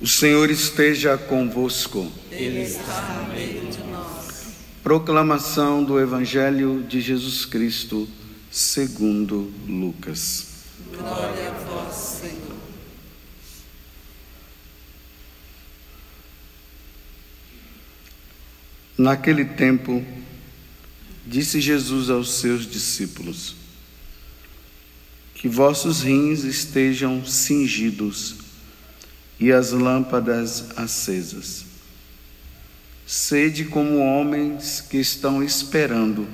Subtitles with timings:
[0.00, 2.10] O Senhor esteja convosco.
[2.30, 4.54] Ele está no meio de nós.
[4.82, 8.08] Proclamação do Evangelho de Jesus Cristo,
[8.50, 10.46] segundo Lucas.
[10.96, 12.56] Glória a vós, Senhor.
[18.96, 20.02] Naquele tempo,
[21.26, 23.54] disse Jesus aos seus discípulos:
[25.34, 28.48] Que vossos rins estejam cingidos
[29.40, 31.64] e as lâmpadas acesas.
[33.06, 36.28] Sede como homens que estão esperando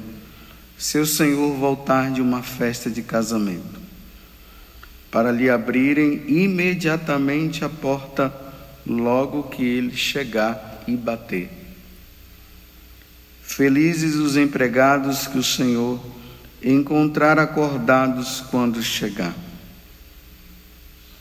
[0.77, 3.81] seu Senhor voltar de uma festa de casamento,
[5.11, 8.35] para lhe abrirem imediatamente a porta
[8.87, 11.49] logo que ele chegar e bater.
[13.41, 15.99] Felizes os empregados que o Senhor
[16.63, 19.46] encontrar acordados quando chegar.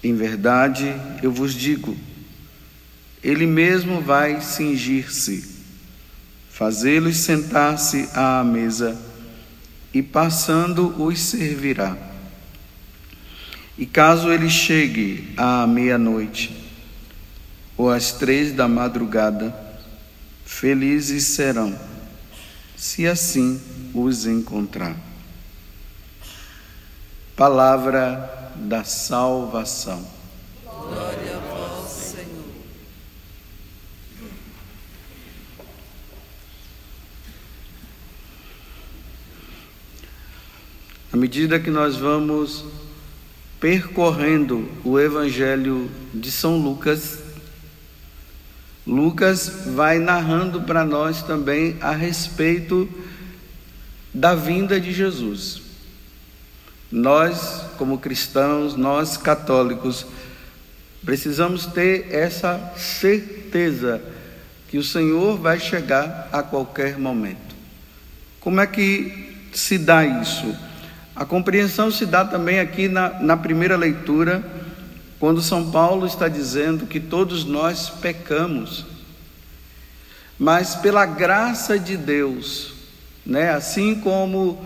[0.05, 1.97] Em verdade, eu vos digo,
[3.23, 5.63] ele mesmo vai cingir-se,
[6.47, 8.95] fazê-los sentar-se à mesa
[9.91, 11.97] e passando os servirá.
[13.79, 16.55] E caso ele chegue à meia-noite
[17.75, 19.55] ou às três da madrugada,
[20.45, 21.75] felizes serão,
[22.77, 23.59] se assim
[23.91, 24.95] os encontrar.
[27.35, 30.05] Palavra da salvação.
[30.63, 32.45] Glória a vós, Senhor.
[41.11, 42.65] À medida que nós vamos
[43.59, 47.19] percorrendo o Evangelho de São Lucas,
[48.85, 52.87] Lucas vai narrando para nós também a respeito
[54.13, 55.64] da vinda de Jesus.
[56.95, 60.05] Nós, como cristãos, nós católicos,
[61.03, 64.01] precisamos ter essa certeza
[64.69, 67.53] que o Senhor vai chegar a qualquer momento.
[68.39, 70.55] Como é que se dá isso?
[71.13, 74.41] A compreensão se dá também aqui na, na primeira leitura,
[75.19, 78.85] quando São Paulo está dizendo que todos nós pecamos,
[80.39, 82.73] mas pela graça de Deus,
[83.25, 83.49] né?
[83.49, 84.63] assim como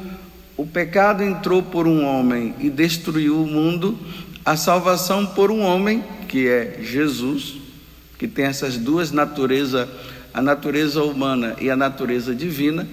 [0.59, 3.97] o pecado entrou por um homem e destruiu o mundo,
[4.43, 7.55] a salvação por um homem, que é Jesus,
[8.17, 9.87] que tem essas duas naturezas,
[10.33, 12.85] a natureza humana e a natureza divina.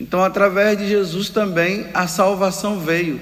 [0.00, 3.20] Então, através de Jesus também a salvação veio.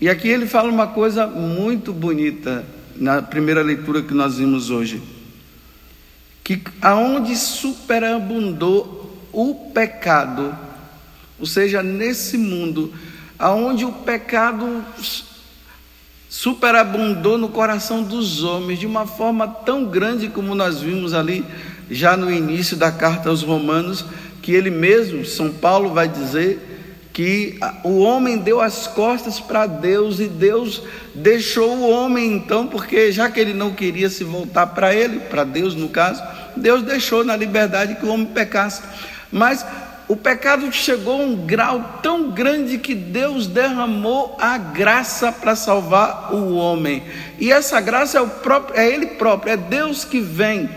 [0.00, 2.64] E aqui ele fala uma coisa muito bonita
[2.96, 5.00] na primeira leitura que nós vimos hoje.
[6.42, 10.52] Que aonde superabundou o pecado,
[11.38, 12.92] ou seja, nesse mundo,
[13.38, 14.84] aonde o pecado
[16.28, 21.44] superabundou no coração dos homens de uma forma tão grande como nós vimos ali
[21.90, 24.04] já no início da carta aos Romanos,
[24.42, 26.68] que ele mesmo, São Paulo vai dizer
[27.12, 30.82] que o homem deu as costas para Deus e Deus
[31.14, 35.42] deixou o homem então, porque já que ele não queria se voltar para ele, para
[35.42, 36.22] Deus no caso,
[36.56, 38.82] Deus deixou na liberdade que o homem pecasse.
[39.32, 39.66] Mas
[40.08, 46.32] o pecado chegou a um grau tão grande que Deus derramou a graça para salvar
[46.32, 47.02] o homem.
[47.38, 50.70] E essa graça é, próprio, é Ele próprio, é Deus que vem.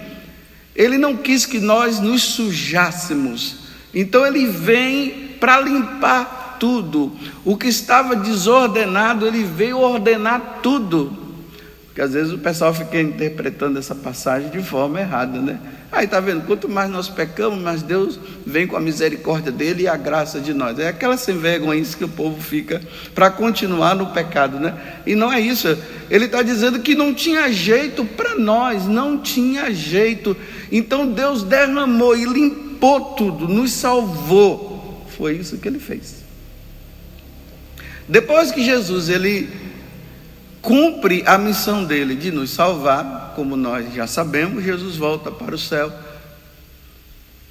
[0.75, 3.59] Ele não quis que nós nos sujássemos.
[3.93, 7.13] Então Ele vem para limpar tudo.
[7.45, 11.20] O que estava desordenado, Ele veio ordenar tudo.
[11.91, 15.59] Porque às vezes o pessoal fica interpretando essa passagem de forma errada, né?
[15.91, 19.87] Aí tá vendo, quanto mais nós pecamos, mais Deus vem com a misericórdia dele e
[19.89, 20.79] a graça de nós.
[20.79, 22.81] É aquela sem vergonha que o povo fica
[23.13, 24.73] para continuar no pecado, né?
[25.05, 25.67] E não é isso.
[26.09, 30.35] Ele está dizendo que não tinha jeito para nós, não tinha jeito.
[30.71, 35.05] Então Deus derramou e limpou tudo, nos salvou.
[35.17, 36.23] Foi isso que ele fez.
[38.07, 39.49] Depois que Jesus ele
[40.61, 45.59] cumpre a missão dele de nos salvar, como nós já sabemos, Jesus volta para o
[45.59, 45.91] céu.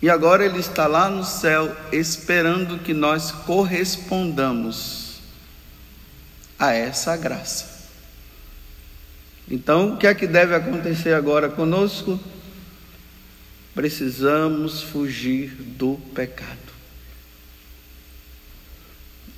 [0.03, 5.21] E agora ele está lá no céu esperando que nós correspondamos
[6.59, 7.81] a essa graça.
[9.51, 12.19] Então, o que é que deve acontecer agora conosco?
[13.75, 16.71] Precisamos fugir do pecado.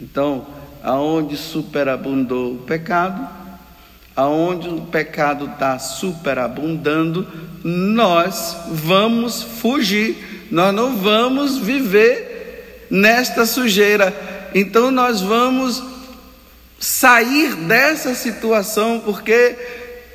[0.00, 0.46] Então,
[0.82, 3.41] aonde superabundou o pecado,
[4.14, 7.26] aonde o pecado está superabundando,
[7.64, 14.14] nós vamos fugir, nós não vamos viver nesta sujeira.
[14.54, 15.82] Então nós vamos
[16.78, 19.56] sair dessa situação, porque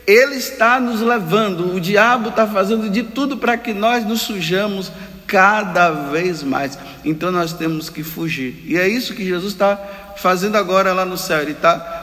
[0.05, 4.91] ele está nos levando, o diabo está fazendo de tudo para que nós nos sujamos
[5.25, 6.77] cada vez mais.
[7.03, 8.63] Então nós temos que fugir.
[8.65, 9.75] E é isso que Jesus está
[10.15, 11.41] fazendo agora lá no céu.
[11.41, 11.96] Ele está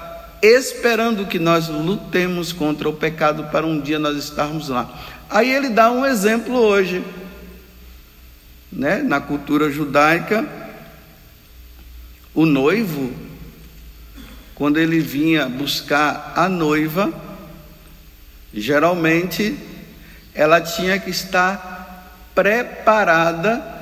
[0.46, 4.92] esperando que nós lutemos contra o pecado para um dia nós estarmos lá.
[5.30, 7.02] Aí ele dá um exemplo hoje,
[8.70, 9.02] né?
[9.02, 10.46] Na cultura judaica,
[12.34, 13.12] o noivo,
[14.54, 17.12] quando ele vinha buscar a noiva,
[18.52, 19.56] geralmente
[20.34, 23.72] ela tinha que estar preparada,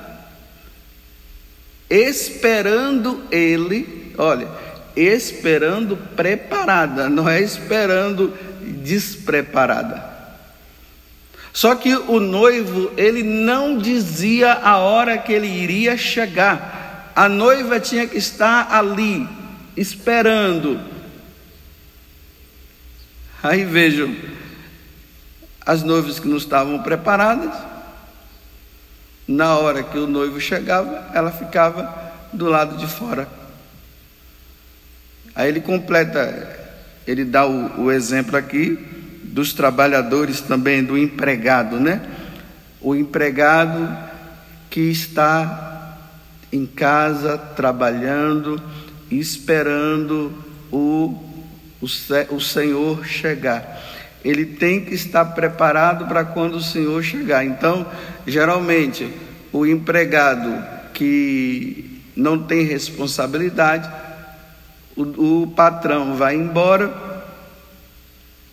[1.90, 4.48] esperando ele, olha,
[4.96, 8.32] esperando preparada, não é esperando
[8.82, 10.12] despreparada.
[11.52, 17.12] Só que o noivo, ele não dizia a hora que ele iria chegar.
[17.14, 19.28] A noiva tinha que estar ali,
[19.76, 20.80] esperando.
[23.42, 24.16] Aí vejam,
[25.64, 27.52] as noivas que não estavam preparadas,
[29.28, 33.28] na hora que o noivo chegava, ela ficava do lado de fora.
[35.34, 36.58] Aí ele completa,
[37.06, 38.78] ele dá o, o exemplo aqui
[39.24, 42.02] dos trabalhadores também, do empregado, né?
[42.80, 43.96] O empregado
[44.68, 45.98] que está
[46.52, 48.60] em casa trabalhando,
[49.10, 50.32] esperando
[50.70, 51.18] o,
[51.80, 51.86] o,
[52.30, 53.80] o Senhor chegar
[54.24, 57.44] ele tem que estar preparado para quando o Senhor chegar.
[57.44, 57.86] Então,
[58.26, 59.08] geralmente,
[59.52, 60.64] o empregado
[60.94, 63.90] que não tem responsabilidade,
[64.96, 66.92] o, o, patrão vai embora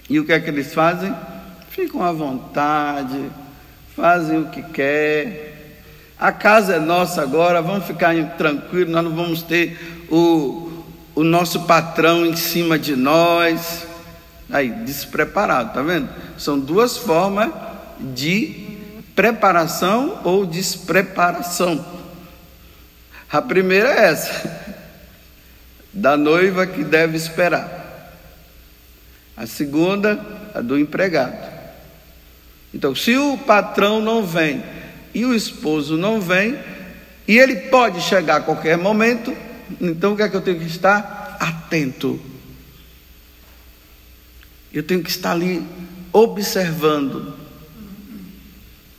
[0.10, 1.14] e o que é que eles fazem?
[1.70, 3.30] Ficam à vontade,
[3.96, 5.84] fazem o que quer.
[6.20, 10.84] A casa é nossa agora, vamos ficar tranquilos, nós não vamos ter o,
[11.16, 13.88] o nosso patrão em cima de nós.
[14.50, 16.10] Aí, despreparado, tá vendo?
[16.38, 17.52] São duas formas
[18.00, 18.68] de
[19.16, 21.86] preparação ou despreparação.
[23.32, 24.69] A primeira é essa,
[26.00, 27.78] da noiva que deve esperar.
[29.36, 30.20] A segunda,
[30.54, 31.38] a do empregado.
[32.74, 34.64] Então, se o patrão não vem
[35.14, 36.58] e o esposo não vem,
[37.28, 39.36] e ele pode chegar a qualquer momento,
[39.80, 41.38] então o que é que eu tenho que estar?
[41.40, 42.20] Atento.
[44.74, 45.66] Eu tenho que estar ali
[46.12, 47.36] observando,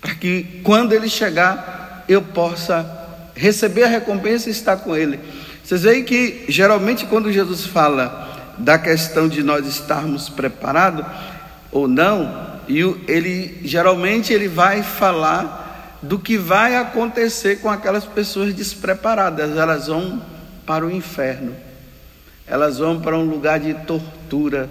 [0.00, 2.98] para que quando ele chegar, eu possa
[3.34, 5.18] receber a recompensa e estar com ele.
[5.70, 8.28] Vocês veem que geralmente quando Jesus fala
[8.58, 11.06] da questão de nós estarmos preparados
[11.70, 19.56] ou não, ele geralmente ele vai falar do que vai acontecer com aquelas pessoas despreparadas.
[19.56, 20.20] Elas vão
[20.66, 21.54] para o inferno.
[22.48, 24.68] Elas vão para um lugar de tortura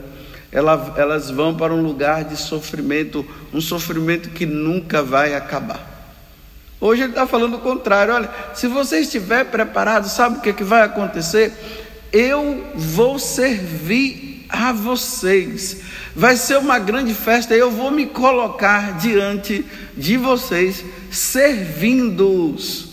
[0.51, 5.98] elas vão para um lugar de sofrimento, um sofrimento que nunca vai acabar.
[6.81, 8.13] Hoje ele está falando o contrário.
[8.13, 11.53] Olha, se você estiver preparado, sabe o que, é que vai acontecer?
[12.11, 15.81] Eu vou servir a vocês.
[16.15, 17.53] Vai ser uma grande festa.
[17.53, 19.65] Eu vou me colocar diante
[19.95, 22.87] de vocês, servindo-os.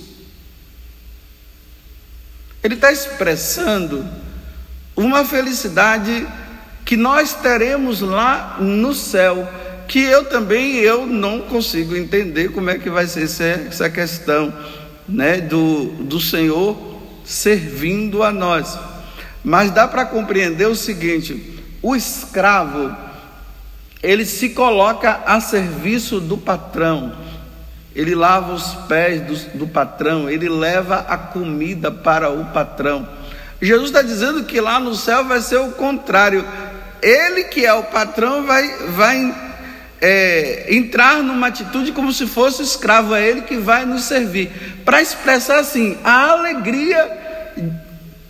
[2.62, 4.04] Ele está expressando
[4.96, 6.26] uma felicidade
[6.84, 9.48] que nós teremos lá no céu,
[9.88, 13.24] que eu também eu não consigo entender como é que vai ser
[13.68, 14.52] essa questão,
[15.08, 16.76] né, do, do Senhor
[17.24, 18.78] servindo a nós.
[19.42, 22.94] Mas dá para compreender o seguinte: o escravo
[24.02, 27.16] ele se coloca a serviço do patrão,
[27.94, 33.08] ele lava os pés do, do patrão, ele leva a comida para o patrão.
[33.60, 36.44] Jesus está dizendo que lá no céu vai ser o contrário
[37.02, 39.34] ele que é o patrão vai, vai
[40.00, 44.50] é, entrar numa atitude como se fosse escravo, é ele que vai nos servir,
[44.84, 47.54] para expressar assim a alegria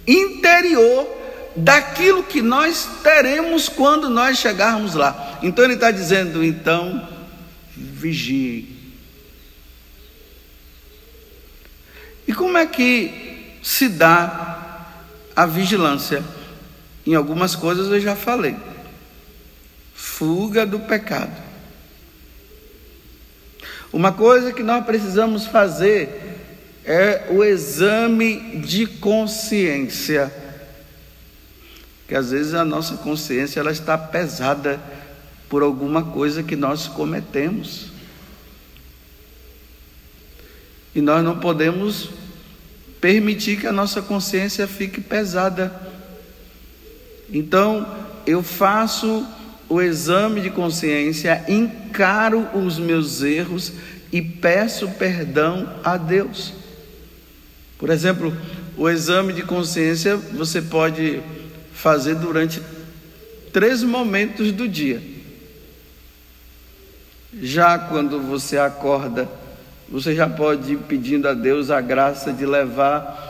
[0.06, 1.14] interior
[1.56, 5.38] daquilo que nós teremos quando nós chegarmos lá.
[5.42, 7.08] Então ele está dizendo, então,
[7.75, 8.76] vigie.
[12.28, 14.87] E como é que se dá
[15.35, 16.23] a vigilância?
[17.06, 18.56] Em algumas coisas eu já falei.
[19.94, 21.45] Fuga do pecado.
[23.96, 26.38] Uma coisa que nós precisamos fazer
[26.84, 30.30] é o exame de consciência.
[32.06, 34.78] Que às vezes a nossa consciência ela está pesada
[35.48, 37.86] por alguma coisa que nós cometemos.
[40.94, 42.10] E nós não podemos
[43.00, 45.74] permitir que a nossa consciência fique pesada.
[47.32, 49.26] Então, eu faço
[49.68, 53.73] o exame de consciência, encaro os meus erros
[54.12, 56.52] e peço perdão a Deus.
[57.78, 58.37] Por exemplo,
[58.76, 61.20] o exame de consciência você pode
[61.73, 62.62] fazer durante
[63.52, 65.02] três momentos do dia.
[67.42, 69.28] Já quando você acorda,
[69.88, 73.25] você já pode ir pedindo a Deus a graça de levar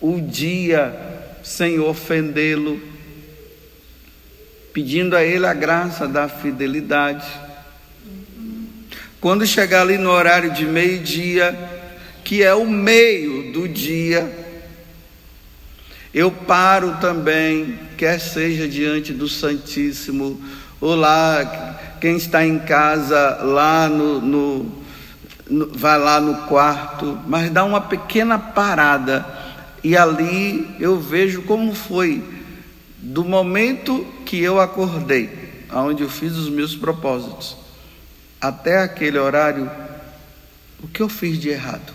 [0.00, 0.94] o dia
[1.42, 2.80] sem ofendê-lo,
[4.74, 7.24] pedindo a Ele a graça da fidelidade.
[9.20, 11.56] Quando chegar ali no horário de meio-dia,
[12.24, 14.28] que é o meio do dia,
[16.12, 20.42] eu paro também, quer seja diante do Santíssimo,
[20.80, 24.82] ou lá, quem está em casa, lá no, no,
[25.48, 29.24] no vai lá no quarto, mas dá uma pequena parada,
[29.84, 32.34] e ali eu vejo como foi,
[33.04, 35.28] do momento que eu acordei,
[35.68, 37.54] aonde eu fiz os meus propósitos,
[38.40, 39.70] até aquele horário,
[40.82, 41.92] o que eu fiz de errado?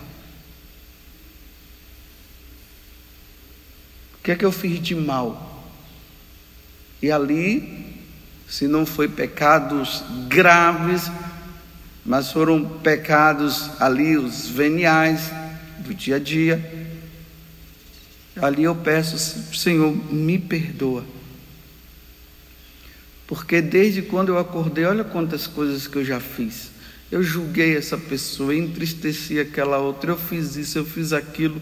[4.14, 5.64] O que é que eu fiz de mal?
[7.02, 8.04] E ali,
[8.48, 11.10] se não foi pecados graves,
[12.06, 15.32] mas foram pecados ali, os veniais
[15.78, 16.79] do dia a dia,
[18.42, 19.18] ali eu peço,
[19.54, 21.04] Senhor, me perdoa.
[23.26, 26.70] Porque desde quando eu acordei, olha quantas coisas que eu já fiz.
[27.10, 31.60] Eu julguei essa pessoa, entristeci aquela outra, eu fiz isso, eu fiz aquilo.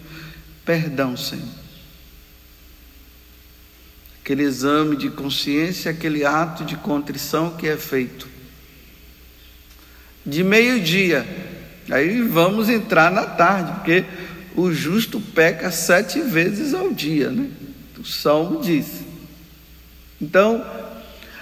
[0.65, 1.59] Perdão, Senhor
[4.29, 8.27] aquele exame de consciência, aquele ato de contrição que é feito.
[10.23, 11.25] De meio-dia,
[11.89, 14.05] aí vamos entrar na tarde, porque
[14.55, 17.49] o justo peca sete vezes ao dia, né?
[17.97, 19.01] O salmo diz.
[20.21, 20.65] Então,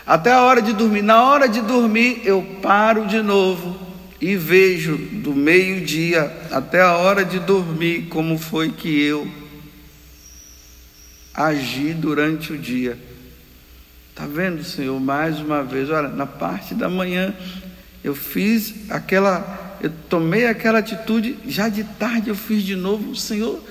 [0.06, 3.88] até a hora de dormir, na hora de dormir, eu paro de novo
[4.20, 9.28] e vejo do meio-dia até a hora de dormir como foi que eu
[11.34, 12.98] agir durante o dia.
[14.10, 17.36] Está vendo, Senhor, mais uma vez, olha, na parte da manhã
[18.04, 23.62] eu fiz aquela, eu tomei aquela atitude, já de tarde eu fiz de novo, Senhor,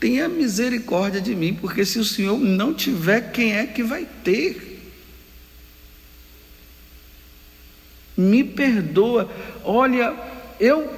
[0.00, 4.80] tenha misericórdia de mim, porque se o Senhor não tiver, quem é que vai ter?
[8.16, 9.30] Me perdoa,
[9.64, 10.14] olha,
[10.60, 10.92] eu,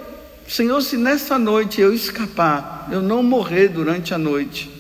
[0.48, 4.74] Senhor, se nessa noite eu escapar, eu não morrer durante a noite,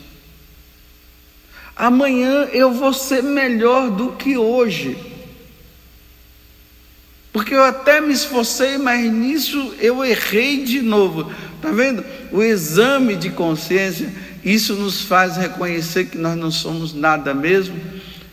[1.76, 4.96] Amanhã eu vou ser melhor do que hoje.
[7.34, 11.32] Porque eu até me esforcei, mas nisso eu errei de novo.
[11.56, 12.04] Está vendo?
[12.30, 14.08] O exame de consciência,
[14.44, 17.76] isso nos faz reconhecer que nós não somos nada mesmo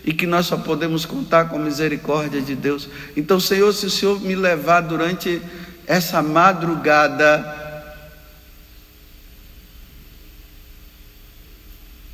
[0.05, 2.87] e que nós só podemos contar com a misericórdia de Deus.
[3.17, 5.41] Então, Senhor, se o Senhor me levar durante
[5.87, 7.43] essa madrugada,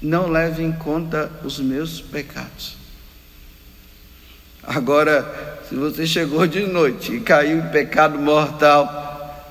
[0.01, 2.86] não leve em conta os meus pecados.
[4.67, 5.25] Agora,
[5.69, 9.47] se você chegou de noite e caiu em pecado mortal,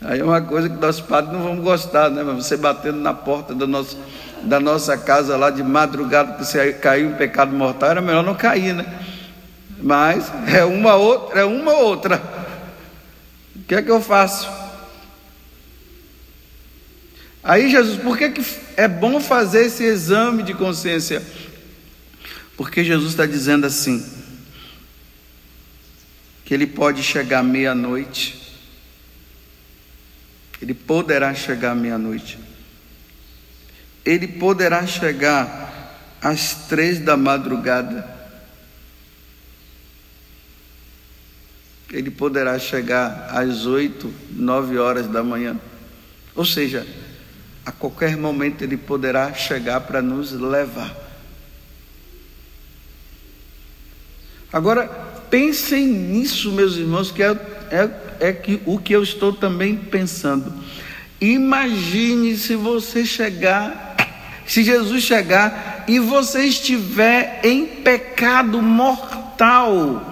[0.00, 2.24] aí é uma coisa que nós padres não vamos gostar, né?
[2.34, 3.96] Você batendo na porta do nosso,
[4.42, 8.34] da nossa casa lá de madrugada, que você caiu em pecado mortal, era melhor não
[8.34, 8.84] cair, né?
[9.80, 12.20] Mas é uma outra, é uma outra.
[13.54, 14.50] O que é que eu faço?
[17.40, 18.44] Aí Jesus, por que, que
[18.76, 21.22] é bom fazer esse exame de consciência?
[22.60, 24.06] Porque Jesus está dizendo assim:
[26.44, 28.38] que ele pode chegar meia-noite,
[30.60, 32.38] ele poderá chegar meia-noite,
[34.04, 38.06] ele poderá chegar às três da madrugada,
[41.90, 45.58] ele poderá chegar às oito, nove horas da manhã,
[46.34, 46.86] ou seja,
[47.64, 51.09] a qualquer momento ele poderá chegar para nos levar.
[54.52, 54.88] Agora,
[55.30, 57.36] pensem nisso, meus irmãos, que é,
[57.70, 60.52] é, é que, o que eu estou também pensando.
[61.20, 63.96] Imagine se você chegar,
[64.46, 70.06] se Jesus chegar e você estiver em pecado mortal.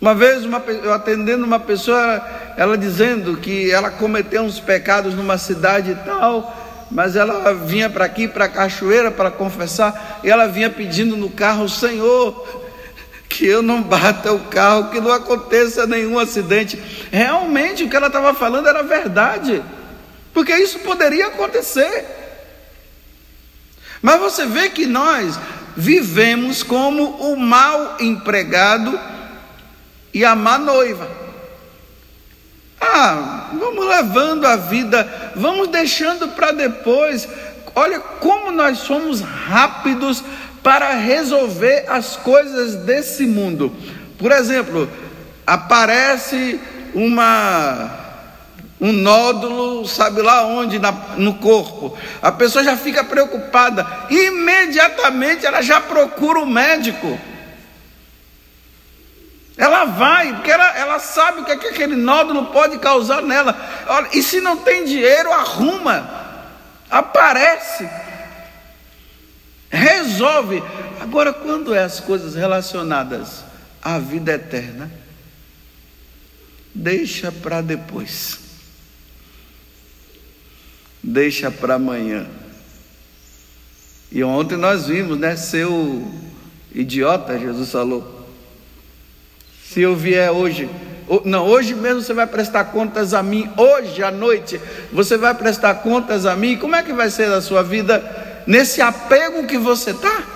[0.00, 5.36] Uma vez, uma, eu atendendo uma pessoa, ela dizendo que ela cometeu uns pecados numa
[5.36, 6.59] cidade e tal,
[6.90, 11.30] mas ela vinha para aqui, para a cachoeira, para confessar, e ela vinha pedindo no
[11.30, 12.46] carro, Senhor,
[13.28, 16.80] que eu não bata o carro, que não aconteça nenhum acidente.
[17.12, 19.62] Realmente o que ela estava falando era verdade,
[20.34, 22.06] porque isso poderia acontecer.
[24.02, 25.38] Mas você vê que nós
[25.76, 28.98] vivemos como o mal empregado
[30.12, 31.19] e a má noiva.
[32.80, 37.28] Ah, vamos levando a vida, vamos deixando para depois.
[37.74, 40.24] Olha como nós somos rápidos
[40.62, 43.74] para resolver as coisas desse mundo.
[44.18, 44.88] Por exemplo,
[45.46, 46.60] aparece
[46.94, 47.98] uma
[48.80, 51.96] um nódulo, sabe lá onde, na, no corpo.
[52.22, 57.18] A pessoa já fica preocupada, imediatamente ela já procura o médico.
[59.60, 63.54] Ela vai, porque ela, ela sabe o que, é que aquele nódulo pode causar nela.
[63.86, 66.10] Olha, e se não tem dinheiro, arruma,
[66.90, 67.88] aparece,
[69.68, 70.62] resolve.
[71.00, 73.44] Agora, quando é as coisas relacionadas
[73.82, 74.90] à vida eterna,
[76.74, 78.50] deixa para depois
[81.02, 82.26] deixa para amanhã.
[84.12, 85.36] E ontem nós vimos, né?
[85.36, 86.06] Seu
[86.74, 88.19] idiota, Jesus falou.
[89.72, 90.68] Se eu vier hoje,
[91.24, 94.60] não, hoje mesmo você vai prestar contas a mim, hoje à noite
[94.90, 96.56] você vai prestar contas a mim.
[96.56, 100.26] Como é que vai ser a sua vida nesse apego que você está?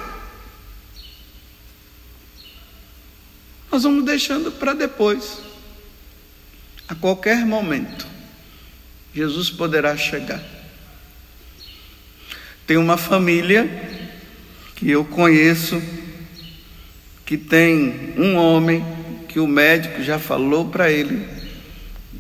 [3.73, 5.39] Nós vamos deixando para depois.
[6.87, 8.07] A qualquer momento,
[9.13, 10.41] Jesus poderá chegar.
[12.69, 13.69] Tem uma família
[14.77, 15.83] que eu conheço
[17.27, 18.94] que tem um homem
[19.35, 21.27] que o médico já falou para ele,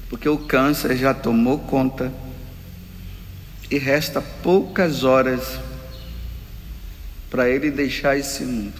[0.08, 2.12] porque o câncer já tomou conta
[3.70, 5.60] e resta poucas horas
[7.30, 8.74] para ele deixar esse mundo.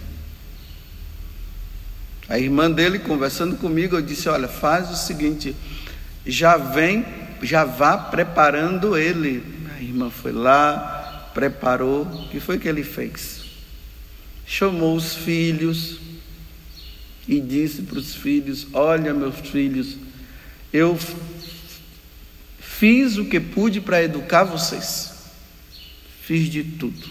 [2.27, 5.55] A irmã dele conversando comigo, eu disse: "Olha, faz o seguinte,
[6.25, 7.05] já vem,
[7.41, 9.45] já vá preparando ele".
[9.77, 13.45] A irmã foi lá, preparou, o que foi que ele fez?
[14.45, 16.14] Chamou os filhos
[17.27, 19.97] e disse para os filhos: Olha, meus filhos,
[20.71, 20.97] eu
[22.59, 25.13] fiz o que pude para educar vocês,
[26.21, 27.09] fiz de tudo.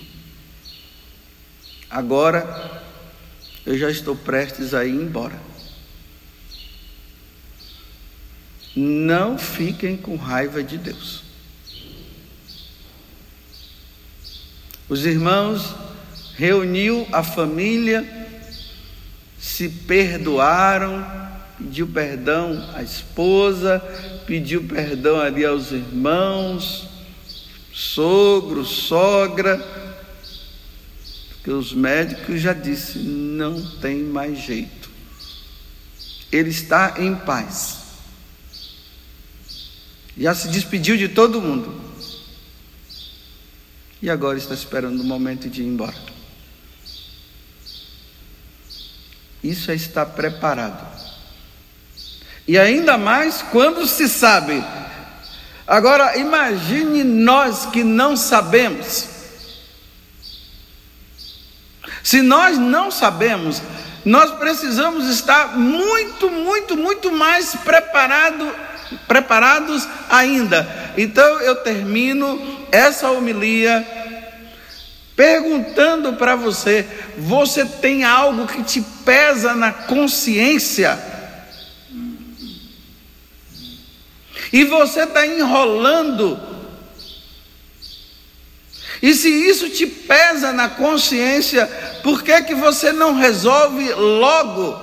[1.88, 2.82] Agora
[3.64, 5.40] eu já estou prestes a ir embora.
[8.76, 11.22] Não fiquem com raiva de Deus.
[14.88, 15.74] Os irmãos
[16.36, 18.23] reuniu a família,
[19.44, 21.06] se perdoaram,
[21.58, 23.78] pediu perdão à esposa,
[24.26, 26.88] pediu perdão ali aos irmãos,
[27.70, 29.58] sogro, sogra,
[31.28, 34.88] porque os médicos já disse, não tem mais jeito.
[36.32, 37.80] Ele está em paz.
[40.16, 41.82] Já se despediu de todo mundo
[44.00, 46.13] e agora está esperando o momento de ir embora.
[49.44, 50.82] Isso é estar preparado.
[52.48, 54.64] E ainda mais quando se sabe.
[55.66, 59.06] Agora, imagine nós que não sabemos.
[62.02, 63.60] Se nós não sabemos,
[64.02, 68.50] nós precisamos estar muito, muito, muito mais preparado,
[69.06, 70.66] preparados ainda.
[70.96, 74.03] Então eu termino essa homilia
[75.16, 80.98] perguntando para você: você tem algo que te pesa na consciência?
[84.52, 86.40] E você está enrolando.
[89.02, 91.66] E se isso te pesa na consciência,
[92.02, 94.80] por que, que você não resolve logo?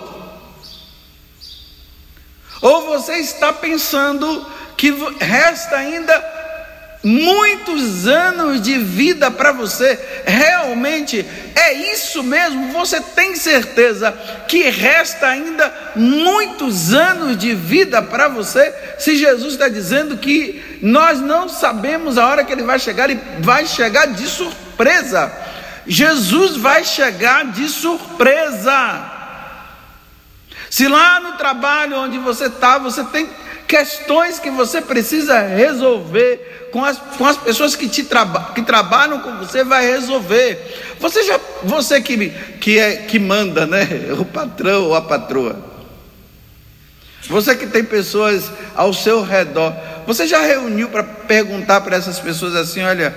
[2.61, 4.45] Ou você está pensando
[4.77, 6.40] que resta ainda
[7.03, 9.99] muitos anos de vida para você.
[10.25, 12.71] Realmente é isso mesmo?
[12.73, 14.11] Você tem certeza
[14.47, 18.73] que resta ainda muitos anos de vida para você?
[18.99, 23.19] Se Jesus está dizendo que nós não sabemos a hora que ele vai chegar, e
[23.39, 25.31] vai chegar de surpresa.
[25.87, 29.19] Jesus vai chegar de surpresa.
[30.69, 33.29] Se lá no trabalho onde você está, você tem
[33.71, 39.21] questões que você precisa resolver, com as, com as pessoas que, te traba, que trabalham
[39.21, 40.59] com você, vai resolver.
[40.99, 43.87] Você já, você que, que, é, que manda, né?
[44.19, 45.71] O patrão ou a patroa.
[47.29, 49.73] Você que tem pessoas ao seu redor,
[50.05, 53.15] você já reuniu para perguntar para essas pessoas assim: olha,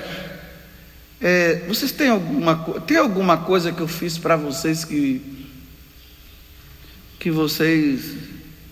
[1.20, 2.54] é, vocês têm alguma,
[2.86, 5.20] tem alguma coisa que eu fiz para vocês que,
[7.18, 8.14] que vocês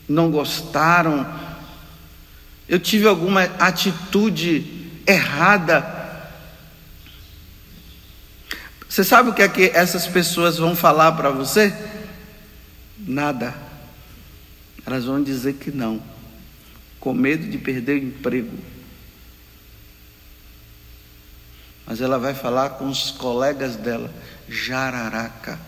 [0.08, 1.51] não gostaram?
[2.72, 4.64] Eu tive alguma atitude
[5.06, 5.84] errada.
[8.88, 11.70] Você sabe o que é que essas pessoas vão falar para você?
[12.98, 13.54] Nada.
[14.86, 16.02] Elas vão dizer que não,
[16.98, 18.56] com medo de perder o emprego.
[21.84, 24.10] Mas ela vai falar com os colegas dela,
[24.48, 25.60] jararaca.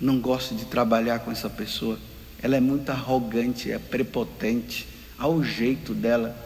[0.00, 1.98] Não gosto de trabalhar com essa pessoa.
[2.42, 4.86] Ela é muito arrogante, é prepotente,
[5.18, 6.36] ao jeito dela.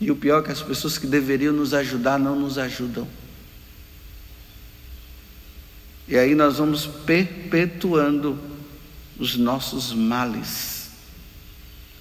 [0.00, 3.06] E o pior é que as pessoas que deveriam nos ajudar não nos ajudam.
[6.08, 8.36] E aí nós vamos perpetuando
[9.18, 10.90] os nossos males,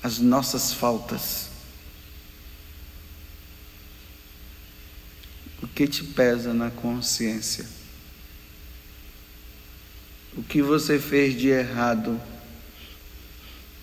[0.02, 1.49] as nossas faltas.
[5.80, 7.66] Que te pesa na consciência?
[10.36, 12.20] O que você fez de errado?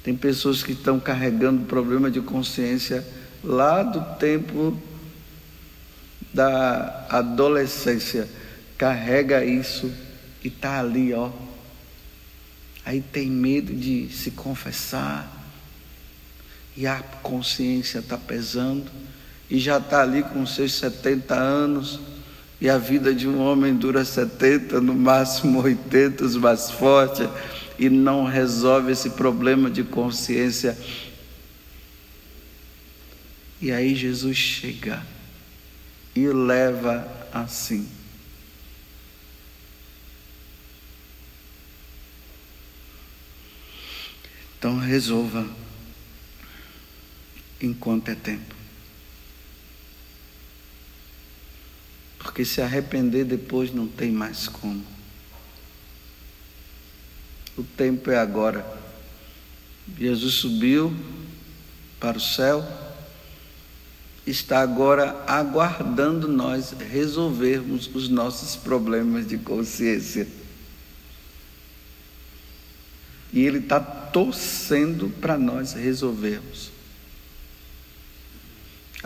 [0.04, 3.02] Tem pessoas que estão carregando problema de consciência
[3.42, 4.78] lá do tempo
[6.34, 8.28] da adolescência.
[8.76, 9.90] Carrega isso
[10.44, 11.32] e está ali, ó.
[12.84, 15.32] Aí tem medo de se confessar,
[16.76, 18.84] e a consciência está pesando,
[19.50, 22.00] e já está ali com seus 70 anos,
[22.60, 27.28] e a vida de um homem dura 70, no máximo 80, os mais fortes,
[27.78, 30.76] e não resolve esse problema de consciência.
[33.60, 35.02] E aí Jesus chega
[36.14, 37.86] e leva assim.
[44.58, 45.46] Então resolva
[47.60, 48.55] enquanto é tempo.
[52.26, 54.84] Porque se arrepender depois não tem mais como.
[57.56, 58.66] O tempo é agora.
[59.96, 60.92] Jesus subiu
[62.00, 62.66] para o céu,
[64.26, 70.26] está agora aguardando nós resolvermos os nossos problemas de consciência.
[73.32, 76.72] E Ele está torcendo para nós resolvermos.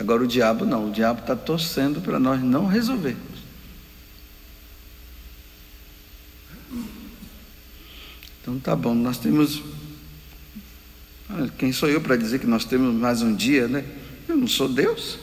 [0.01, 3.21] Agora o diabo não, o diabo está torcendo para nós não resolvermos.
[8.41, 9.63] Então tá bom, nós temos.
[11.59, 13.85] Quem sou eu para dizer que nós temos mais um dia, né?
[14.27, 15.19] Eu não sou Deus.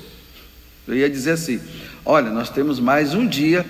[0.88, 1.60] Eu ia dizer assim:
[2.06, 3.66] olha, nós temos mais um dia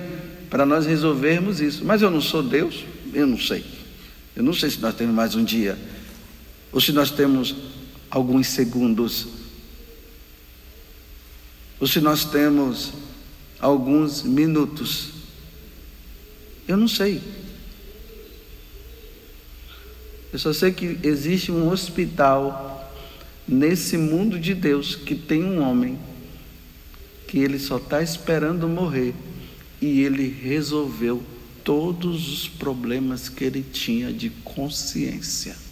[0.49, 3.63] para nós resolvermos isso, mas eu não sou Deus, eu não sei.
[4.35, 5.77] Eu não sei se nós temos mais um dia,
[6.69, 7.55] ou se nós temos
[8.11, 9.36] alguns segundos,
[11.79, 12.93] ou se nós temos
[13.59, 15.09] alguns minutos.
[16.67, 17.21] Eu não sei.
[20.31, 22.93] Eu só sei que existe um hospital
[23.47, 25.97] nesse mundo de Deus que tem um homem
[27.27, 29.13] que ele só está esperando morrer
[29.81, 31.21] e ele resolveu
[31.63, 35.66] todos os problemas que ele tinha de consciência.